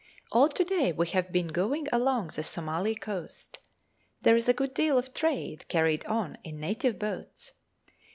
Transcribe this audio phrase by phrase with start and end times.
[0.31, 3.59] All to day we have been going along the Soumali coast.
[4.19, 7.51] There is a good deal of trade carried on in native boats.